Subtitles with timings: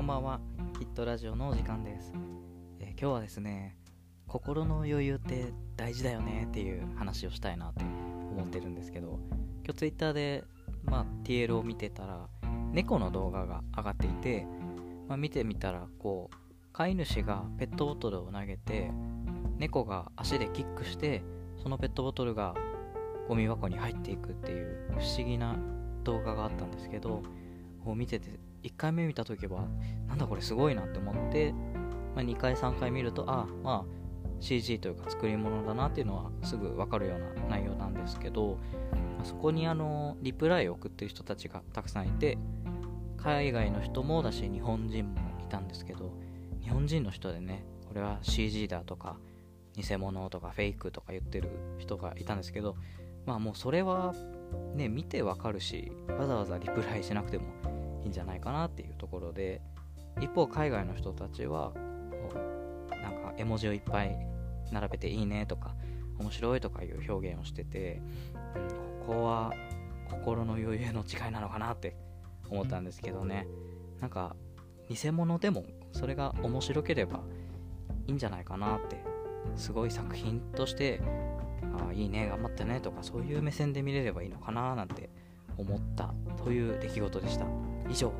[0.00, 0.40] こんばんは。
[0.78, 2.14] ヒットラジオのお時間です、
[2.78, 3.76] えー今日はですね
[4.26, 9.18] 心の余裕って大事だよねっていう話をしたいなって思ってるんですけど
[9.62, 10.44] 今日ツイッターで、
[10.84, 12.26] まあ、TL を見てたら
[12.72, 14.46] 猫の動画が上がっていて、
[15.06, 16.36] まあ、見てみたらこう
[16.72, 18.90] 飼い主がペットボトルを投げて
[19.58, 21.22] 猫が足でキックして
[21.62, 22.54] そのペットボトルが
[23.28, 25.58] ゴミ箱に入っていくっていう不思議な
[26.04, 27.22] 動画があったんですけど
[27.84, 29.66] こう見てて1回目見た時は
[30.08, 31.52] なんだこれすごいなって思って、
[32.14, 34.00] まあ、2回3回見るとああまあ
[34.40, 38.58] CG というか作り物だなっていうのはすぐ分かるような内容なんですけど、
[38.90, 42.38] まあそこにあのリプライを送ってる人たちがたくさんいて
[43.18, 46.10] 海外の人もだし日本人もいたんですけど
[46.62, 49.16] 日本人の人でねこれは CG だとか
[49.76, 52.76] 偽物とかフェイクとか言ってる人がいたんですけど
[53.26, 54.14] まあもうそれは
[54.74, 57.44] ね見てわかるしわざわざリプライしなくても
[58.04, 59.60] いいんじゃないかなっていうところで
[60.20, 61.72] 一方海外の人たちは
[62.90, 64.16] なんか絵文字をいっぱい
[64.72, 65.74] 並べていいねとか
[66.18, 68.02] 面白いとかいう表現をしてて、
[68.54, 69.52] うん、ここは
[70.10, 71.96] 心の余裕の違いなのかなって
[72.50, 73.46] 思ったんですけどね。
[74.00, 74.34] なんか
[74.88, 77.20] 偽物でもそれが面白ければ
[78.06, 79.02] いいんじゃないかなって
[79.56, 81.00] すごい作品として
[81.78, 85.10] ああいいね頑張ってねとかそういう目線で見れればいいのかななんて
[85.60, 87.46] 思ったという出来事でした。
[87.88, 88.12] 以上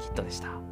[0.00, 0.71] キットでした。